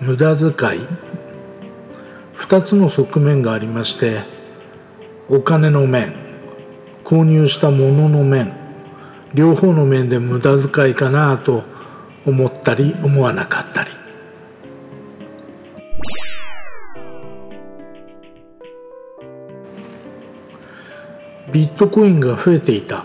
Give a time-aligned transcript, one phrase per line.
[0.00, 1.08] 無駄遣い。
[2.36, 4.20] 2つの側面がありまして
[5.28, 6.14] お金の面
[7.04, 8.52] 購入したものの面
[9.34, 11.64] 両方の面で無駄遣いかなと
[12.24, 13.90] 思ったり思わなかったり。
[21.52, 23.04] ビットコインが増えていた。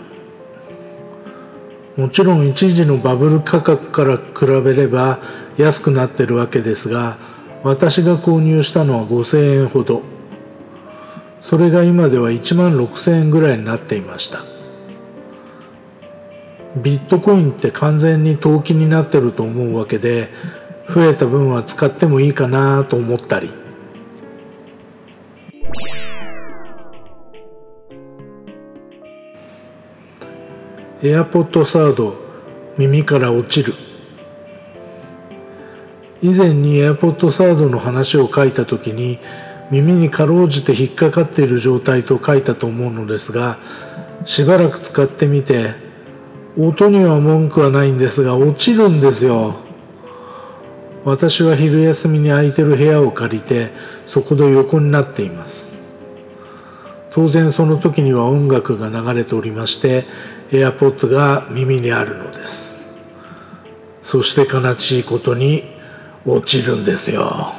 [1.96, 5.20] もちろん一時のバブル価格から比べれば
[5.56, 7.18] 安くなってるわけですが
[7.62, 10.02] 私が購入したのは5000円ほど。
[11.40, 14.40] それが今では1万6000円ぐらいになっていました。
[16.76, 20.30] ビットコインって完全に投機になってると思うわけで
[20.88, 23.63] 増えた分は使ってもいいかなと思ったり。
[31.06, 32.14] エアポッドサード
[32.78, 33.74] 耳から落ちる。
[36.22, 39.18] 以前に AirPod サードの話を書いた時に
[39.70, 43.58] 耳にかろうじて引っかかっている状態と書いたと思うのですが
[44.24, 45.74] しばらく使ってみて
[46.56, 49.56] 音には文句はないんですが落ちるんですよ。
[51.04, 53.72] 私は昼休みに空いてる部屋を借りて
[54.06, 55.70] そこで横になっています。
[57.10, 60.06] 当然その時には音楽が流れておりまして
[60.50, 62.94] AirPod が耳にあるのです。
[64.02, 65.64] そして悲しいことに
[66.26, 67.52] 落ちるんですよ。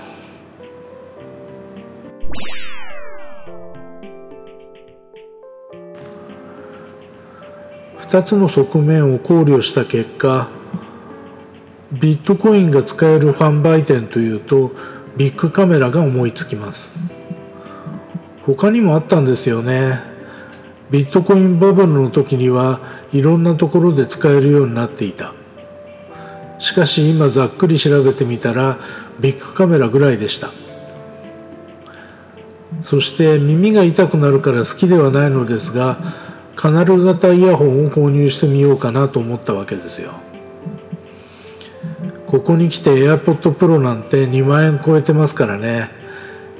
[7.99, 10.47] 2つの側面を考慮した結果
[11.91, 14.71] ビットコインが使える販売店というと
[15.17, 16.97] ビッグカメラが思いつきます。
[18.45, 20.14] 他にもあったんですよね。
[20.91, 22.79] ビットコインバブルの時には
[23.11, 25.33] いろんなところで使えるようになっていた。
[26.59, 28.77] しかし今ざっくり調べてみたら
[29.19, 30.51] ビッグカメラぐらいでした。
[32.81, 35.97] そして耳が痛くなるから好きではないのですが
[36.55, 40.13] カナル型イヤホンを購入してみようかなと思ったわけですよ。
[42.27, 45.89] ここに来て AirPod Pro なんて2万円超えてますからね。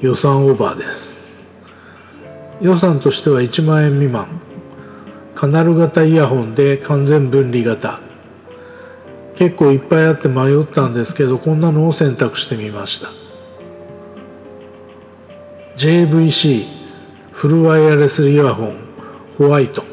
[0.00, 1.25] 予算オーバーです。
[2.60, 4.40] 予算としては1万円未満。
[5.34, 8.00] カナル型イヤホンで完全分離型。
[9.34, 13.08] 結構いっぱいあって迷ったんですけどこんなのを選択してみました。
[15.76, 16.64] JVC
[17.32, 18.76] フルワイヤレスイヤホン
[19.36, 19.84] ホワイト。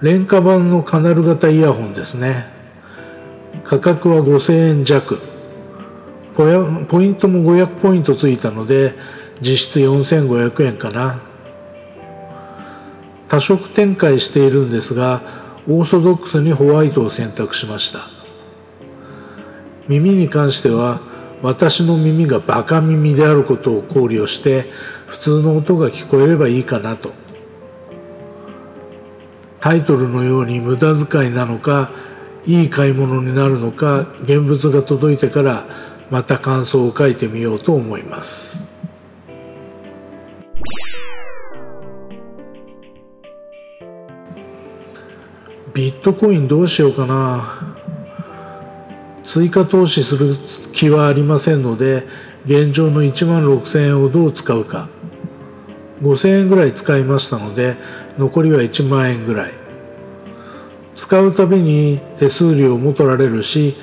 [0.00, 2.46] 廉価版のカナル型イヤホンですね。
[3.64, 5.20] 価格は5000円弱。
[6.34, 8.94] ポイントも500ポイントついたので
[9.40, 11.20] 実質4500円かな。
[13.28, 15.20] 多色展開しているんですが
[15.68, 18.00] オーソドックスにホワイトを選択しました。
[19.88, 21.00] 耳に関しては
[21.42, 24.66] 私の耳がバカ耳であることを考慮して
[25.06, 27.12] 普通の音が聞こえればいいかなと。
[29.60, 31.90] タイトルのように無駄遣いなのか
[32.46, 35.64] いい買い物になるのか現物が届いてから
[36.10, 38.65] また感想を書いてみようと思います。
[45.76, 47.76] ビットコインどうしようかな。
[49.22, 50.34] 追加投資する
[50.72, 52.06] 気はありませんので
[52.46, 54.88] 現状の1万6000円をどう使うか。
[56.00, 57.76] 5000円ぐらい使いましたので
[58.16, 59.52] 残りは1万円ぐらい。
[60.94, 63.76] 使うたびに手数料も取られるし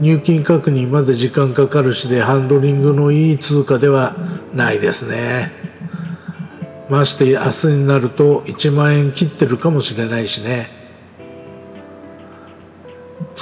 [0.00, 4.16] 入金確認まで時間かかるしでハンドリングのいい通貨では
[4.54, 5.52] ないですね。
[6.88, 10.75] まして明日になると1万円切ってるかもしれないしね。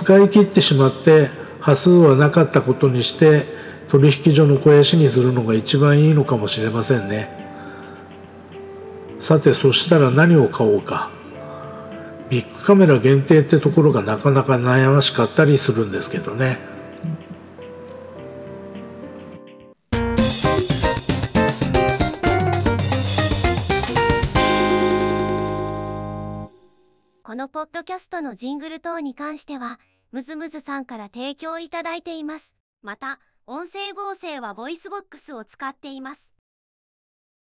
[0.04, 3.46] 使い切ってしまって端数はなかったことにして
[3.88, 7.30] 取引所の肥やしにするのが一番いいのかもしれませんね。
[9.18, 11.10] さてそしたら何を買おうか。
[12.28, 16.58] ビッグカメラ限定ってところがなかなか悩ましかったりするんですけどね。
[27.22, 29.80] このポッドキャストのジングル等に関しては、
[30.14, 32.54] ムズムズさんから提供いただいています。
[32.82, 33.18] また、
[33.48, 36.32] 音声合成は VOICEVOX を使っています。